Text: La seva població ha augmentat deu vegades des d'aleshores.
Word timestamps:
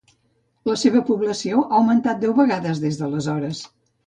La 0.69 0.77
seva 0.83 1.01
població 1.09 1.59
ha 1.65 1.67
augmentat 1.81 2.25
deu 2.25 2.35
vegades 2.41 2.83
des 2.89 2.99
d'aleshores. 3.03 3.63